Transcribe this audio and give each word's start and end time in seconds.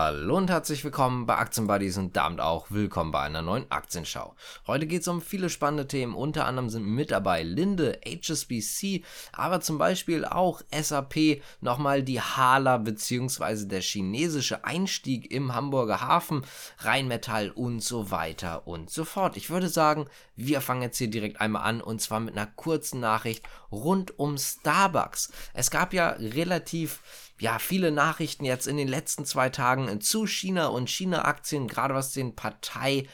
Hallo 0.00 0.36
und 0.36 0.48
herzlich 0.48 0.84
willkommen 0.84 1.26
bei 1.26 1.34
Aktienbuddies 1.38 1.98
und 1.98 2.16
damit 2.16 2.38
auch 2.38 2.70
willkommen 2.70 3.10
bei 3.10 3.22
einer 3.22 3.42
neuen 3.42 3.68
Aktienschau. 3.68 4.36
Heute 4.68 4.86
geht 4.86 5.00
es 5.00 5.08
um 5.08 5.20
viele 5.20 5.50
spannende 5.50 5.88
Themen, 5.88 6.14
unter 6.14 6.46
anderem 6.46 6.70
sind 6.70 6.86
mit 6.86 7.10
dabei 7.10 7.42
Linde, 7.42 7.98
HSBC, 8.06 9.02
aber 9.32 9.60
zum 9.60 9.76
Beispiel 9.76 10.24
auch 10.24 10.62
SAP, 10.70 11.42
nochmal 11.60 12.04
die 12.04 12.20
Hala 12.20 12.78
bzw. 12.78 13.66
der 13.66 13.80
chinesische 13.80 14.64
Einstieg 14.64 15.32
im 15.32 15.52
Hamburger 15.52 16.00
Hafen, 16.00 16.42
Rheinmetall 16.78 17.50
und 17.50 17.82
so 17.82 18.12
weiter 18.12 18.68
und 18.68 18.90
so 18.90 19.04
fort. 19.04 19.36
Ich 19.36 19.50
würde 19.50 19.68
sagen, 19.68 20.06
wir 20.36 20.60
fangen 20.60 20.82
jetzt 20.82 20.98
hier 20.98 21.10
direkt 21.10 21.40
einmal 21.40 21.64
an 21.64 21.80
und 21.80 22.00
zwar 22.00 22.20
mit 22.20 22.36
einer 22.36 22.46
kurzen 22.46 23.00
Nachricht 23.00 23.44
rund 23.72 24.16
um 24.16 24.38
Starbucks. 24.38 25.32
Es 25.54 25.72
gab 25.72 25.92
ja 25.92 26.10
relativ 26.10 27.02
ja, 27.40 27.58
viele 27.58 27.90
Nachrichten 27.90 28.44
jetzt 28.44 28.66
in 28.66 28.76
den 28.76 28.88
letzten 28.88 29.24
zwei 29.24 29.48
Tagen 29.48 30.00
zu 30.00 30.26
China 30.26 30.66
und 30.68 30.90
China-Aktien, 30.90 31.68
gerade 31.68 31.94
was 31.94 32.12
den 32.12 32.34
Partei 32.34 33.06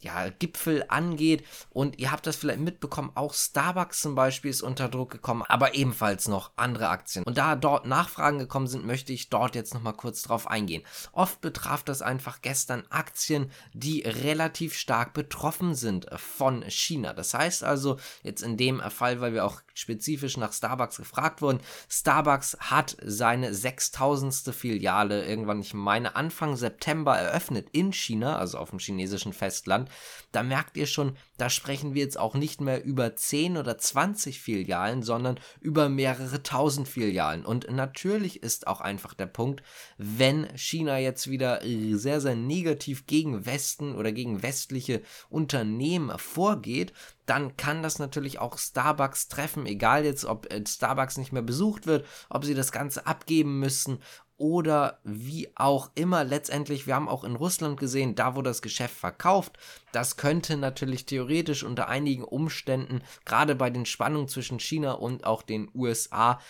ja, 0.00 0.28
Gipfel 0.28 0.84
angeht. 0.88 1.44
Und 1.70 1.98
ihr 1.98 2.10
habt 2.10 2.26
das 2.26 2.36
vielleicht 2.36 2.60
mitbekommen, 2.60 3.10
auch 3.14 3.34
Starbucks 3.34 4.00
zum 4.00 4.14
Beispiel 4.14 4.50
ist 4.50 4.62
unter 4.62 4.88
Druck 4.88 5.10
gekommen, 5.10 5.42
aber 5.48 5.74
ebenfalls 5.74 6.28
noch 6.28 6.52
andere 6.56 6.88
Aktien. 6.88 7.24
Und 7.24 7.38
da 7.38 7.56
dort 7.56 7.86
Nachfragen 7.86 8.38
gekommen 8.38 8.66
sind, 8.66 8.86
möchte 8.86 9.12
ich 9.12 9.28
dort 9.28 9.54
jetzt 9.54 9.74
nochmal 9.74 9.94
kurz 9.94 10.22
drauf 10.22 10.46
eingehen. 10.46 10.82
Oft 11.12 11.40
betraf 11.40 11.82
das 11.82 12.02
einfach 12.02 12.42
gestern 12.42 12.84
Aktien, 12.90 13.50
die 13.72 14.00
relativ 14.02 14.74
stark 14.74 15.12
betroffen 15.12 15.74
sind 15.74 16.06
von 16.16 16.64
China. 16.68 17.12
Das 17.12 17.34
heißt 17.34 17.64
also, 17.64 17.98
jetzt 18.22 18.42
in 18.42 18.56
dem 18.56 18.80
Fall, 18.90 19.20
weil 19.20 19.34
wir 19.34 19.44
auch 19.44 19.60
spezifisch 19.74 20.36
nach 20.36 20.52
Starbucks 20.52 20.96
gefragt 20.96 21.42
wurden, 21.42 21.60
Starbucks 21.88 22.56
hat 22.60 22.96
seine 23.02 23.54
6000. 23.54 24.30
Filiale 24.52 25.24
irgendwann, 25.26 25.60
ich 25.60 25.74
meine 25.74 26.16
Anfang 26.16 26.56
September 26.56 27.16
eröffnet 27.16 27.68
in 27.72 27.92
China, 27.92 28.38
also 28.38 28.58
auf 28.58 28.70
dem 28.70 28.78
chinesischen 28.78 29.32
Festland 29.32 29.89
da 30.32 30.42
merkt 30.42 30.76
ihr 30.76 30.86
schon, 30.86 31.16
da 31.38 31.50
sprechen 31.50 31.94
wir 31.94 32.02
jetzt 32.02 32.18
auch 32.18 32.34
nicht 32.34 32.60
mehr 32.60 32.84
über 32.84 33.16
10 33.16 33.56
oder 33.56 33.78
20 33.78 34.40
Filialen, 34.40 35.02
sondern 35.02 35.40
über 35.60 35.88
mehrere 35.88 36.42
tausend 36.42 36.88
Filialen. 36.88 37.44
Und 37.44 37.70
natürlich 37.70 38.42
ist 38.42 38.66
auch 38.66 38.80
einfach 38.80 39.14
der 39.14 39.26
Punkt, 39.26 39.62
wenn 39.98 40.46
China 40.56 40.98
jetzt 40.98 41.30
wieder 41.30 41.60
sehr, 41.62 42.20
sehr 42.20 42.36
negativ 42.36 43.06
gegen 43.06 43.46
Westen 43.46 43.94
oder 43.94 44.12
gegen 44.12 44.42
westliche 44.42 45.02
Unternehmen 45.28 46.16
vorgeht, 46.18 46.92
dann 47.30 47.56
kann 47.56 47.80
das 47.80 48.00
natürlich 48.00 48.40
auch 48.40 48.58
Starbucks 48.58 49.28
treffen, 49.28 49.64
egal 49.64 50.04
jetzt, 50.04 50.24
ob 50.24 50.52
äh, 50.52 50.64
Starbucks 50.66 51.16
nicht 51.16 51.30
mehr 51.32 51.42
besucht 51.42 51.86
wird, 51.86 52.04
ob 52.28 52.44
sie 52.44 52.54
das 52.54 52.72
Ganze 52.72 53.06
abgeben 53.06 53.60
müssen 53.60 54.00
oder 54.36 54.98
wie 55.04 55.48
auch 55.54 55.92
immer. 55.94 56.24
Letztendlich, 56.24 56.88
wir 56.88 56.96
haben 56.96 57.08
auch 57.08 57.22
in 57.22 57.36
Russland 57.36 57.78
gesehen, 57.78 58.16
da 58.16 58.34
wo 58.34 58.42
das 58.42 58.62
Geschäft 58.62 58.96
verkauft, 58.96 59.58
das 59.92 60.16
könnte 60.16 60.56
natürlich 60.56 61.06
theoretisch 61.06 61.62
unter 61.62 61.88
einigen 61.88 62.24
Umständen, 62.24 63.00
gerade 63.24 63.54
bei 63.54 63.70
den 63.70 63.86
Spannungen 63.86 64.26
zwischen 64.26 64.58
China 64.58 64.92
und 64.94 65.24
auch 65.24 65.42
den 65.42 65.70
USA, 65.72 66.40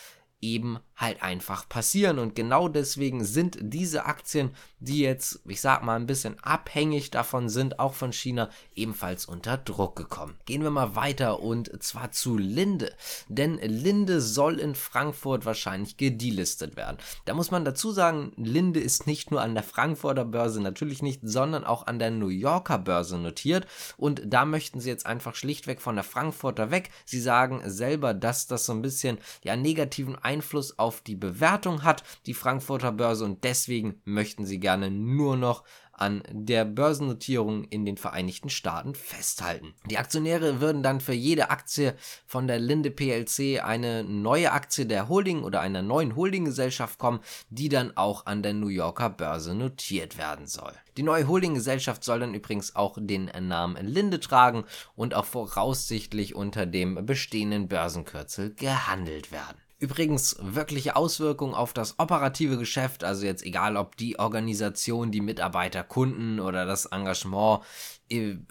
eben 0.40 0.78
halt 1.00 1.22
einfach 1.22 1.68
passieren. 1.68 2.18
Und 2.18 2.34
genau 2.34 2.68
deswegen 2.68 3.24
sind 3.24 3.58
diese 3.60 4.04
Aktien, 4.04 4.50
die 4.80 5.00
jetzt, 5.00 5.40
ich 5.46 5.60
sag 5.60 5.82
mal, 5.82 5.96
ein 5.96 6.06
bisschen 6.06 6.38
abhängig 6.40 7.10
davon 7.10 7.48
sind, 7.48 7.78
auch 7.78 7.94
von 7.94 8.12
China, 8.12 8.50
ebenfalls 8.74 9.24
unter 9.24 9.56
Druck 9.56 9.96
gekommen. 9.96 10.36
Gehen 10.44 10.62
wir 10.62 10.70
mal 10.70 10.94
weiter 10.96 11.40
und 11.40 11.82
zwar 11.82 12.12
zu 12.12 12.36
Linde. 12.36 12.94
Denn 13.28 13.56
Linde 13.58 14.20
soll 14.20 14.58
in 14.58 14.74
Frankfurt 14.74 15.46
wahrscheinlich 15.46 15.96
gedelistet 15.96 16.76
werden. 16.76 16.98
Da 17.24 17.34
muss 17.34 17.50
man 17.50 17.64
dazu 17.64 17.92
sagen, 17.92 18.32
Linde 18.36 18.80
ist 18.80 19.06
nicht 19.06 19.30
nur 19.30 19.40
an 19.40 19.54
der 19.54 19.64
Frankfurter 19.64 20.24
Börse, 20.24 20.60
natürlich 20.60 21.02
nicht, 21.02 21.20
sondern 21.22 21.64
auch 21.64 21.86
an 21.86 21.98
der 21.98 22.10
New 22.10 22.28
Yorker 22.28 22.78
Börse 22.78 23.18
notiert. 23.18 23.66
Und 23.96 24.22
da 24.26 24.44
möchten 24.44 24.80
sie 24.80 24.90
jetzt 24.90 25.06
einfach 25.06 25.34
schlichtweg 25.34 25.80
von 25.80 25.94
der 25.94 26.04
Frankfurter 26.04 26.70
weg. 26.70 26.90
Sie 27.06 27.20
sagen 27.20 27.62
selber, 27.64 28.12
dass 28.12 28.46
das 28.46 28.66
so 28.66 28.72
ein 28.72 28.82
bisschen 28.82 29.18
ja 29.42 29.56
negativen 29.56 30.16
Einfluss 30.16 30.78
auf 30.78 30.89
auf 30.90 31.02
die 31.02 31.14
Bewertung 31.14 31.84
hat, 31.84 32.02
die 32.26 32.34
Frankfurter 32.34 32.90
Börse, 32.90 33.24
und 33.24 33.44
deswegen 33.44 34.00
möchten 34.04 34.44
sie 34.44 34.58
gerne 34.58 34.90
nur 34.90 35.36
noch 35.36 35.62
an 35.92 36.24
der 36.30 36.64
Börsennotierung 36.64 37.62
in 37.64 37.84
den 37.84 37.96
Vereinigten 37.96 38.50
Staaten 38.50 38.96
festhalten. 38.96 39.74
Die 39.88 39.98
Aktionäre 39.98 40.60
würden 40.60 40.82
dann 40.82 41.00
für 41.00 41.12
jede 41.12 41.50
Aktie 41.50 41.94
von 42.26 42.48
der 42.48 42.58
Linde 42.58 42.90
PLC 42.90 43.62
eine 43.62 44.02
neue 44.02 44.50
Aktie 44.50 44.86
der 44.86 45.08
Holding 45.08 45.44
oder 45.44 45.60
einer 45.60 45.82
neuen 45.82 46.16
Holdinggesellschaft 46.16 46.98
kommen, 46.98 47.20
die 47.50 47.68
dann 47.68 47.96
auch 47.96 48.26
an 48.26 48.42
der 48.42 48.54
New 48.54 48.68
Yorker 48.68 49.10
Börse 49.10 49.54
notiert 49.54 50.18
werden 50.18 50.46
soll. 50.48 50.72
Die 50.96 51.04
neue 51.04 51.28
Holdinggesellschaft 51.28 52.02
soll 52.02 52.18
dann 52.18 52.34
übrigens 52.34 52.74
auch 52.74 52.98
den 52.98 53.30
Namen 53.40 53.86
Linde 53.86 54.18
tragen 54.18 54.64
und 54.96 55.14
auch 55.14 55.26
voraussichtlich 55.26 56.34
unter 56.34 56.66
dem 56.66 57.06
bestehenden 57.06 57.68
Börsenkürzel 57.68 58.54
gehandelt 58.54 59.30
werden. 59.30 59.58
Übrigens 59.80 60.36
wirkliche 60.40 60.94
Auswirkungen 60.94 61.54
auf 61.54 61.72
das 61.72 61.98
operative 61.98 62.58
Geschäft, 62.58 63.02
also 63.02 63.24
jetzt 63.24 63.42
egal 63.42 63.78
ob 63.78 63.96
die 63.96 64.18
Organisation, 64.18 65.10
die 65.10 65.22
Mitarbeiter, 65.22 65.82
Kunden 65.82 66.38
oder 66.38 66.66
das 66.66 66.84
Engagement, 66.84 67.64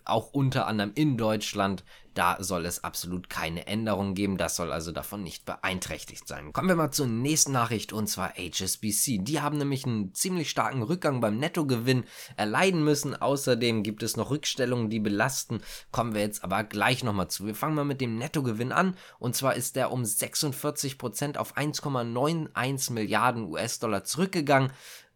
auch 0.05 0.31
unter 0.31 0.67
anderem 0.67 0.91
in 0.95 1.17
Deutschland, 1.17 1.83
da 2.13 2.37
soll 2.41 2.65
es 2.65 2.83
absolut 2.83 3.29
keine 3.29 3.67
Änderungen 3.67 4.13
geben. 4.13 4.37
Das 4.37 4.55
soll 4.55 4.71
also 4.71 4.91
davon 4.91 5.23
nicht 5.23 5.45
beeinträchtigt 5.45 6.27
sein. 6.27 6.51
Kommen 6.51 6.67
wir 6.67 6.75
mal 6.75 6.91
zur 6.91 7.07
nächsten 7.07 7.51
Nachricht 7.51 7.93
und 7.93 8.07
zwar 8.07 8.33
HSBC. 8.35 9.19
Die 9.23 9.39
haben 9.41 9.57
nämlich 9.57 9.85
einen 9.85 10.13
ziemlich 10.13 10.49
starken 10.49 10.81
Rückgang 10.81 11.21
beim 11.21 11.37
Nettogewinn 11.37 12.03
erleiden 12.35 12.83
müssen. 12.83 13.15
Außerdem 13.15 13.83
gibt 13.83 14.03
es 14.03 14.17
noch 14.17 14.31
Rückstellungen, 14.31 14.89
die 14.89 14.99
belasten. 14.99 15.61
Kommen 15.91 16.13
wir 16.13 16.21
jetzt 16.21 16.43
aber 16.43 16.63
gleich 16.63 17.03
nochmal 17.03 17.29
zu. 17.29 17.45
Wir 17.45 17.55
fangen 17.55 17.75
mal 17.75 17.85
mit 17.85 18.01
dem 18.01 18.17
Nettogewinn 18.17 18.71
an 18.71 18.95
und 19.19 19.35
zwar 19.35 19.55
ist 19.55 19.75
der 19.75 19.91
um 19.91 20.03
46% 20.03 21.37
auf 21.37 21.55
1,91 21.55 22.91
Milliarden 22.91 23.43
US-Dollar 23.43 24.03
zurückgegangen. 24.03 24.71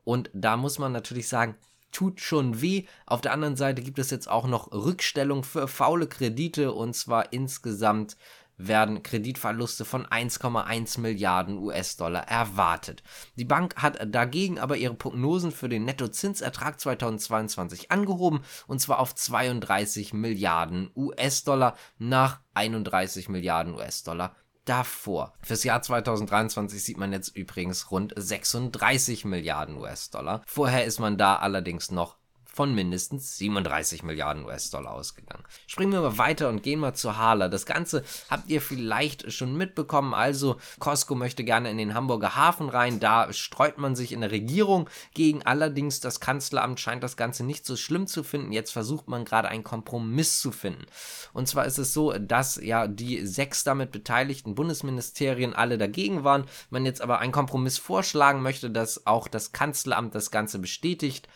Und 0.05 0.29
da 0.33 0.57
muss 0.57 0.79
man 0.79 0.91
natürlich 0.91 1.27
sagen, 1.27 1.55
tut 1.93 2.19
schon 2.19 2.61
weh. 2.61 2.85
Auf 3.05 3.21
der 3.21 3.31
anderen 3.31 3.55
Seite 3.55 3.81
gibt 3.81 3.99
es 3.99 4.11
jetzt 4.11 4.29
auch 4.29 4.47
noch 4.47 4.71
Rückstellung 4.73 5.43
für 5.43 5.69
faule 5.69 6.07
Kredite 6.07 6.73
und 6.73 6.93
zwar 6.95 7.31
insgesamt 7.31 8.17
werden 8.57 9.03
Kreditverluste 9.03 9.85
von 9.85 10.05
1,1 10.05 10.99
Milliarden 10.99 11.57
US-Dollar 11.57 12.27
erwartet. 12.27 13.03
Die 13.35 13.45
Bank 13.45 13.75
hat 13.77 14.13
dagegen 14.13 14.59
aber 14.59 14.77
ihre 14.77 14.93
Prognosen 14.93 15.51
für 15.51 15.69
den 15.69 15.85
Nettozinsertrag 15.85 16.79
2022 16.79 17.91
angehoben 17.91 18.41
und 18.67 18.79
zwar 18.79 18.99
auf 18.99 19.15
32 19.15 20.13
Milliarden 20.13 20.91
US-Dollar 20.95 21.75
nach 21.97 22.41
31 22.53 23.29
Milliarden 23.29 23.73
US-Dollar 23.73 24.35
davor. 24.65 25.33
Fürs 25.41 25.63
Jahr 25.63 25.81
2023 25.81 26.83
sieht 26.83 26.97
man 26.97 27.11
jetzt 27.11 27.35
übrigens 27.35 27.91
rund 27.91 28.13
36 28.15 29.25
Milliarden 29.25 29.77
US-Dollar. 29.77 30.41
Vorher 30.45 30.85
ist 30.85 30.99
man 30.99 31.17
da 31.17 31.35
allerdings 31.35 31.91
noch 31.91 32.17
von 32.53 32.75
mindestens 32.75 33.35
37 33.39 34.03
Milliarden 34.03 34.45
US-Dollar 34.45 34.93
ausgegangen. 34.93 35.43
Springen 35.65 35.91
wir 35.91 36.01
mal 36.01 36.19
weiter 36.19 36.49
und 36.49 36.61
gehen 36.61 36.79
mal 36.79 36.93
zu 36.93 37.17
Hala. 37.17 37.49
Das 37.49 37.65
Ganze 37.65 38.03
habt 38.29 38.47
ihr 38.47 38.61
vielleicht 38.61 39.33
schon 39.33 39.57
mitbekommen. 39.57 40.13
Also, 40.13 40.57
Costco 40.77 41.15
möchte 41.15 41.43
gerne 41.43 41.71
in 41.71 41.79
den 41.79 41.95
Hamburger 41.95 42.35
Hafen 42.35 42.69
rein. 42.69 42.99
Da 42.99 43.33
streut 43.33 43.79
man 43.79 43.95
sich 43.95 44.11
in 44.11 44.21
der 44.21 44.29
Regierung 44.29 44.87
gegen. 45.15 45.41
Allerdings, 45.41 45.99
das 45.99 46.19
Kanzleramt 46.19 46.79
scheint 46.79 47.01
das 47.01 47.17
Ganze 47.17 47.43
nicht 47.43 47.65
so 47.65 47.75
schlimm 47.75 48.05
zu 48.05 48.21
finden. 48.23 48.51
Jetzt 48.51 48.71
versucht 48.71 49.07
man 49.07 49.25
gerade 49.25 49.47
einen 49.47 49.63
Kompromiss 49.63 50.39
zu 50.39 50.51
finden. 50.51 50.85
Und 51.33 51.47
zwar 51.47 51.65
ist 51.65 51.79
es 51.79 51.91
so, 51.91 52.13
dass 52.13 52.57
ja 52.57 52.87
die 52.87 53.25
sechs 53.25 53.63
damit 53.63 53.91
beteiligten 53.91 54.53
Bundesministerien 54.53 55.55
alle 55.55 55.79
dagegen 55.79 56.23
waren. 56.23 56.45
Man 56.69 56.85
jetzt 56.85 57.01
aber 57.01 57.17
einen 57.17 57.31
Kompromiss 57.31 57.79
vorschlagen 57.79 58.43
möchte, 58.43 58.69
dass 58.69 59.07
auch 59.07 59.27
das 59.27 59.53
Kanzleramt 59.53 60.13
das 60.13 60.29
Ganze 60.29 60.59
bestätigt. 60.59 61.27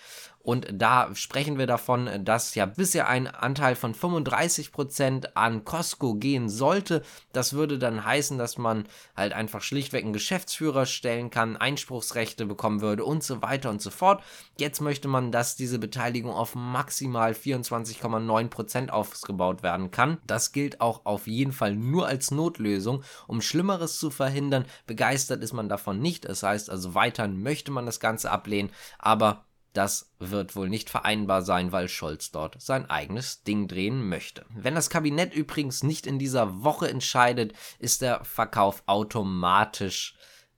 Und 0.48 0.66
da 0.72 1.14
sprechen 1.14 1.58
wir 1.58 1.68
davon, 1.68 2.10
dass 2.24 2.56
ja 2.56 2.66
bisher 2.66 3.10
ein 3.10 3.28
Anteil 3.28 3.76
von 3.76 3.94
35% 3.94 5.34
an 5.34 5.66
Costco 5.66 6.16
gehen 6.16 6.48
sollte. 6.48 7.02
Das 7.34 7.52
würde 7.52 7.78
dann 7.78 8.06
heißen, 8.06 8.38
dass 8.38 8.58
man 8.58 8.88
halt 9.14 9.34
einfach 9.34 9.62
schlichtweg 9.62 10.06
einen 10.06 10.14
Geschäftsführer 10.14 10.86
stellen 10.86 11.32
kann, 11.32 11.58
Einspruchsrechte 11.58 12.46
bekommen 12.46 12.80
würde 12.80 13.04
und 13.04 13.26
so 13.26 13.42
weiter 13.42 13.70
und 13.70 13.82
so 13.82 13.90
fort. 13.90 14.24
Jetzt 14.58 14.80
möchte 14.80 15.10
man, 15.10 15.34
dass 15.34 15.58
diese 15.58 15.80
Beteiligung 15.80 16.32
auf 16.32 16.56
maximal 16.56 17.34
24,9% 17.34 18.88
ausgebaut 18.88 19.64
werden 19.64 19.92
kann. 19.92 20.18
Das 20.28 20.54
gilt 20.54 20.80
auch 20.80 21.02
auf 21.04 21.28
jeden 21.28 21.52
Fall 21.52 21.76
nur 21.76 22.08
als 22.08 22.32
Notlösung, 22.32 23.04
um 23.28 23.42
Schlimmeres 23.42 24.00
zu 24.00 24.12
verhindern. 24.12 24.64
Begeistert 24.86 25.44
ist 25.44 25.52
man 25.52 25.68
davon 25.68 26.00
nicht. 26.00 26.24
Das 26.24 26.42
heißt 26.42 26.70
also 26.70 26.94
weiterhin 26.94 27.44
möchte 27.44 27.70
man 27.72 27.86
das 27.86 28.00
Ganze 28.00 28.32
ablehnen, 28.32 28.72
aber 28.98 29.44
das 29.78 30.12
wird 30.18 30.56
wohl 30.56 30.70
nicht 30.70 30.90
vereinbar 30.90 31.44
sein, 31.44 31.72
weil 31.72 31.88
Scholz 31.88 32.32
dort 32.32 32.60
sein 32.60 32.90
eigenes 32.90 33.44
Ding 33.44 33.68
drehen 33.68 34.10
möchte. 34.10 34.44
Wenn 34.50 34.74
das 34.74 34.90
Kabinett 34.90 35.36
übrigens 35.36 35.84
nicht 35.84 36.08
in 36.08 36.18
dieser 36.18 36.64
Woche 36.64 36.90
entscheidet, 36.90 37.54
ist 37.78 38.02
der 38.02 38.24
Verkauf 38.26 38.82
automatisch 38.88 40.16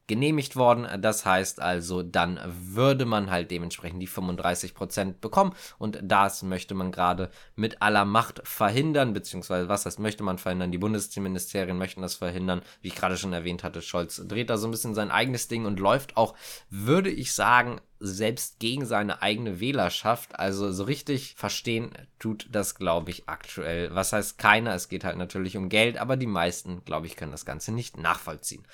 genehmigt 0.09 0.57
worden. 0.57 1.01
Das 1.01 1.25
heißt 1.25 1.61
also, 1.61 2.03
dann 2.03 2.39
würde 2.45 3.05
man 3.05 3.31
halt 3.31 3.51
dementsprechend 3.51 4.01
die 4.01 4.09
35% 4.09 5.19
bekommen 5.21 5.53
und 5.77 5.99
das 6.01 6.43
möchte 6.43 6.73
man 6.73 6.91
gerade 6.91 7.29
mit 7.55 7.81
aller 7.81 8.03
Macht 8.03 8.41
verhindern, 8.43 9.13
beziehungsweise 9.13 9.69
was 9.69 9.85
heißt 9.85 9.99
möchte 9.99 10.23
man 10.23 10.37
verhindern? 10.37 10.71
Die 10.71 10.77
Bundesministerien 10.77 11.77
möchten 11.77 12.01
das 12.01 12.15
verhindern. 12.15 12.61
Wie 12.81 12.89
ich 12.89 12.95
gerade 12.95 13.17
schon 13.17 13.31
erwähnt 13.31 13.63
hatte, 13.63 13.81
Scholz 13.81 14.21
dreht 14.27 14.49
da 14.49 14.57
so 14.57 14.67
ein 14.67 14.71
bisschen 14.71 14.95
sein 14.95 15.11
eigenes 15.11 15.47
Ding 15.47 15.65
und 15.65 15.79
läuft 15.79 16.17
auch, 16.17 16.35
würde 16.69 17.11
ich 17.11 17.33
sagen, 17.33 17.79
selbst 17.99 18.59
gegen 18.59 18.85
seine 18.85 19.21
eigene 19.21 19.59
Wählerschaft. 19.59 20.39
Also 20.39 20.71
so 20.71 20.83
richtig 20.83 21.35
verstehen 21.35 21.91
tut 22.17 22.47
das, 22.51 22.75
glaube 22.75 23.11
ich, 23.11 23.27
aktuell. 23.27 23.93
Was 23.93 24.13
heißt 24.13 24.37
keiner? 24.37 24.73
Es 24.73 24.89
geht 24.89 25.03
halt 25.03 25.17
natürlich 25.17 25.57
um 25.57 25.69
Geld, 25.69 25.97
aber 25.97 26.17
die 26.17 26.25
meisten, 26.25 26.83
glaube 26.85 27.07
ich, 27.07 27.15
können 27.15 27.31
das 27.31 27.45
Ganze 27.45 27.71
nicht 27.71 27.97
nachvollziehen. 27.97 28.65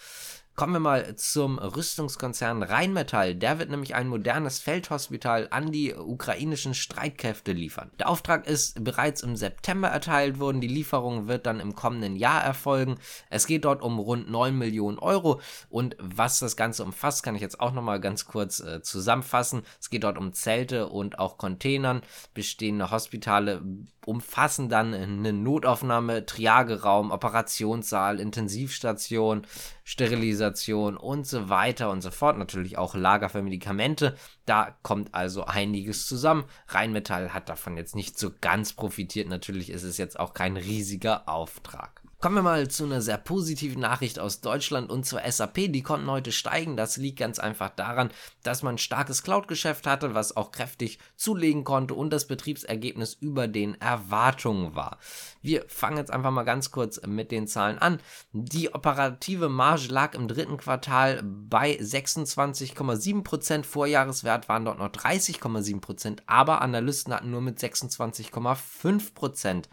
Kommen 0.55 0.71
wir 0.71 0.79
mal 0.79 1.17
zum 1.17 1.59
Rüstungskonzern 1.59 2.63
Rheinmetall. 2.63 3.35
Der 3.35 3.59
wird 3.59 3.69
nämlich 3.69 3.93
ein 3.93 4.07
modernes 4.07 4.59
Feldhospital 4.59 5.49
an 5.51 5.73
die 5.73 5.93
ukrainischen 5.93 6.73
Streitkräfte 6.73 7.51
liefern. 7.51 7.91
Der 7.99 8.07
Auftrag 8.07 8.47
ist 8.47 8.81
bereits 8.81 9.21
im 9.21 9.35
September 9.35 9.89
erteilt 9.89 10.39
worden. 10.39 10.61
Die 10.61 10.69
Lieferung 10.69 11.27
wird 11.27 11.45
dann 11.45 11.59
im 11.59 11.75
kommenden 11.75 12.15
Jahr 12.15 12.41
erfolgen. 12.41 12.95
Es 13.29 13.47
geht 13.47 13.65
dort 13.65 13.81
um 13.81 13.99
rund 13.99 14.29
9 14.31 14.57
Millionen 14.57 14.97
Euro. 14.97 15.41
Und 15.67 15.97
was 15.99 16.39
das 16.39 16.55
Ganze 16.55 16.85
umfasst, 16.85 17.23
kann 17.23 17.35
ich 17.35 17.41
jetzt 17.41 17.59
auch 17.59 17.73
nochmal 17.73 17.99
ganz 17.99 18.23
kurz 18.23 18.61
äh, 18.61 18.81
zusammenfassen. 18.81 19.63
Es 19.81 19.89
geht 19.89 20.05
dort 20.05 20.17
um 20.17 20.31
Zelte 20.31 20.87
und 20.87 21.19
auch 21.19 21.37
Containern. 21.37 22.01
Bestehende 22.33 22.91
Hospitale 22.91 23.61
umfassen 24.07 24.69
dann 24.69 24.93
eine 24.93 25.33
Notaufnahme, 25.33 26.25
Triageraum, 26.25 27.11
Operationssaal, 27.11 28.19
Intensivstation, 28.19 29.45
Sterilisation 29.83 30.97
und 30.97 31.27
so 31.27 31.49
weiter 31.49 31.89
und 31.89 32.01
so 32.01 32.11
fort. 32.11 32.37
Natürlich 32.37 32.77
auch 32.77 32.95
Lager 32.95 33.29
für 33.29 33.41
Medikamente. 33.41 34.15
Da 34.45 34.75
kommt 34.83 35.13
also 35.13 35.45
einiges 35.45 36.07
zusammen. 36.07 36.45
Rheinmetall 36.67 37.33
hat 37.33 37.49
davon 37.49 37.77
jetzt 37.77 37.95
nicht 37.95 38.17
so 38.17 38.31
ganz 38.41 38.73
profitiert. 38.73 39.27
Natürlich 39.27 39.69
ist 39.69 39.83
es 39.83 39.97
jetzt 39.97 40.19
auch 40.19 40.33
kein 40.33 40.57
riesiger 40.57 41.27
Auftrag. 41.27 42.04
Kommen 42.25 42.37
wir 42.37 42.41
mal 42.41 42.67
zu 42.69 42.85
einer 42.85 43.03
sehr 43.03 43.19
positiven 43.19 43.81
Nachricht 43.81 44.17
aus 44.17 44.41
Deutschland 44.41 44.89
und 44.89 45.05
zur 45.05 45.21
SAP. 45.21 45.71
Die 45.71 45.83
konnten 45.83 46.09
heute 46.09 46.31
steigen. 46.31 46.75
Das 46.75 46.97
liegt 46.97 47.19
ganz 47.19 47.37
einfach 47.37 47.69
daran, 47.69 48.09
dass 48.41 48.63
man 48.63 48.73
ein 48.73 48.79
starkes 48.79 49.21
Cloud-Geschäft 49.21 49.85
hatte, 49.85 50.15
was 50.15 50.35
auch 50.35 50.49
kräftig 50.49 50.97
zulegen 51.15 51.63
konnte 51.63 51.93
und 51.93 52.09
das 52.09 52.25
Betriebsergebnis 52.25 53.13
über 53.13 53.47
den 53.47 53.79
Erwartungen 53.79 54.73
war. 54.73 54.97
Wir 55.43 55.65
fangen 55.67 55.97
jetzt 55.97 56.09
einfach 56.09 56.31
mal 56.31 56.45
ganz 56.45 56.71
kurz 56.71 56.99
mit 57.05 57.29
den 57.29 57.45
Zahlen 57.45 57.77
an. 57.77 57.99
Die 58.31 58.73
operative 58.73 59.47
Marge 59.47 59.89
lag 59.89 60.15
im 60.15 60.27
dritten 60.27 60.57
Quartal 60.57 61.21
bei 61.21 61.77
26,7%. 61.77 63.63
Vorjahreswert 63.63 64.49
waren 64.49 64.65
dort 64.65 64.79
noch 64.79 64.89
30,7%, 64.89 66.21
aber 66.25 66.63
Analysten 66.63 67.13
hatten 67.13 67.29
nur 67.29 67.41
mit 67.41 67.59
26,5% 67.59 69.65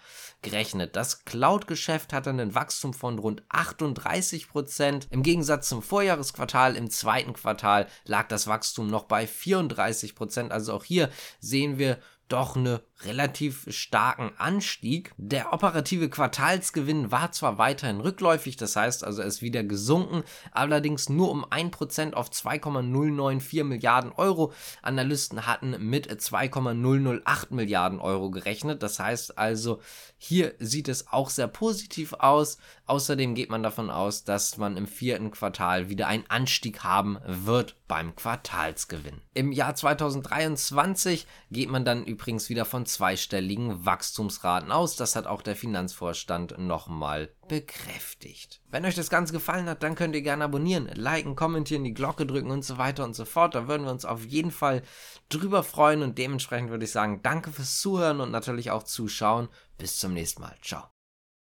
gerechnet. 0.43 0.97
Das 0.97 1.25
Cloud-Geschäft 1.25 2.13
hatte 2.13 2.35
einen 2.43 2.55
Wachstum 2.55 2.93
von 2.93 3.19
rund 3.19 3.43
38 3.49 4.49
Prozent. 4.49 5.07
Im 5.11 5.23
Gegensatz 5.23 5.69
zum 5.69 5.83
Vorjahresquartal, 5.83 6.77
im 6.77 6.91
zweiten 6.91 7.33
Quartal 7.33 7.87
lag 8.05 8.29
das 8.29 8.47
Wachstum 8.47 8.89
noch 8.89 9.05
bei 9.05 9.27
34 9.27 10.15
Prozent. 10.15 10.53
Also 10.53 10.75
auch 10.75 10.85
hier 10.85 11.09
sehen 11.41 11.79
wir 11.79 11.99
doch 12.33 12.57
einen 12.57 12.79
relativ 13.05 13.67
starken 13.69 14.33
Anstieg. 14.39 15.13
Der 15.17 15.53
operative 15.53 16.09
Quartalsgewinn 16.09 17.11
war 17.11 17.33
zwar 17.33 17.59
weiterhin 17.59 18.01
rückläufig, 18.01 18.57
das 18.57 18.77
heißt 18.77 19.05
also, 19.05 19.23
er 19.23 19.29
ist 19.29 19.43
wieder 19.43 19.65
gesunken, 19.65 20.23
allerdings 20.53 21.09
nur 21.09 21.31
um 21.31 21.45
1% 21.45 22.15
auf 22.15 22.31
2,094 22.31 23.65
Milliarden 23.65 24.13
Euro. 24.13 24.53
Analysten 24.83 25.47
hatten 25.47 25.77
mit 25.91 26.09
2,008 26.21 27.51
Milliarden 27.51 28.01
Euro 28.01 28.31
gerechnet, 28.31 28.83
das 28.83 28.99
heißt 28.99 29.37
also, 29.39 29.81
hier 30.17 30.55
sieht 30.59 30.89
es 30.89 31.09
auch 31.09 31.31
sehr 31.31 31.49
positiv 31.49 32.13
aus. 32.15 32.59
Außerdem 32.87 33.35
geht 33.35 33.51
man 33.51 33.63
davon 33.63 33.91
aus, 33.91 34.25
dass 34.25 34.57
man 34.57 34.77
im 34.77 34.87
vierten 34.87 35.31
Quartal 35.31 35.89
wieder 35.89 36.07
einen 36.07 36.25
Anstieg 36.29 36.85
haben 36.85 37.19
wird 37.27 37.77
beim 37.89 38.15
Quartalsgewinn. 38.15 39.21
Im 39.35 39.51
Jahr 39.53 39.75
2023 39.75 41.27
geht 41.51 41.71
man 41.71 41.85
dann 41.85 42.07
übrigens 42.23 42.49
wieder 42.49 42.65
von 42.65 42.87
zweistelligen 42.87 43.85
Wachstumsraten 43.85 44.71
aus. 44.71 44.95
Das 44.95 45.17
hat 45.17 45.27
auch 45.27 45.43
der 45.43 45.57
Finanzvorstand 45.57 46.57
nochmal 46.57 47.35
bekräftigt. 47.49 48.61
Wenn 48.71 48.85
euch 48.85 48.95
das 48.95 49.11
Ganze 49.11 49.33
gefallen 49.33 49.69
hat, 49.69 49.83
dann 49.83 49.97
könnt 49.97 50.15
ihr 50.15 50.23
gerne 50.23 50.45
abonnieren, 50.45 50.89
liken, 50.95 51.35
kommentieren, 51.35 51.83
die 51.83 51.95
Glocke 51.95 52.25
drücken 52.25 52.53
und 52.53 52.65
so 52.65 52.79
weiter 52.79 53.03
und 53.03 53.15
so 53.15 53.25
fort. 53.25 53.57
Da 53.57 53.67
würden 53.67 53.87
wir 53.87 53.91
uns 53.91 54.05
auf 54.05 54.25
jeden 54.25 54.53
Fall 54.53 54.83
drüber 55.31 55.65
freuen 55.65 56.03
und 56.03 56.17
dementsprechend 56.17 56.71
würde 56.71 56.85
ich 56.85 56.93
sagen, 56.93 57.23
danke 57.25 57.51
fürs 57.51 57.81
Zuhören 57.81 58.21
und 58.21 58.31
natürlich 58.31 58.71
auch 58.71 58.85
Zuschauen. 58.85 59.49
Bis 59.77 59.97
zum 59.97 60.13
nächsten 60.13 60.43
Mal. 60.43 60.55
Ciao. 60.63 60.92